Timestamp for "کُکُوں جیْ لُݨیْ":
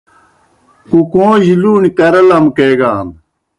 0.89-1.89